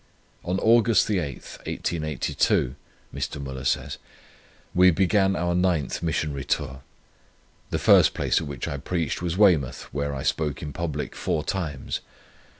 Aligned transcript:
"On 0.43 0.57
August 0.57 1.07
8th, 1.09 1.59
1882," 1.67 2.73
Mr. 3.13 3.39
Müller 3.39 3.67
says, 3.67 3.99
"we 4.73 4.89
began 4.89 5.35
our 5.35 5.53
ninth 5.53 6.01
Missionary 6.01 6.43
Tour. 6.43 6.81
The 7.69 7.77
first 7.77 8.15
place 8.15 8.41
at 8.41 8.47
which 8.47 8.67
I 8.67 8.77
preached 8.77 9.21
was 9.21 9.37
Weymouth, 9.37 9.83
where 9.93 10.15
I 10.15 10.23
spoke 10.23 10.63
in 10.63 10.73
public 10.73 11.15
four 11.15 11.43
times. 11.43 11.99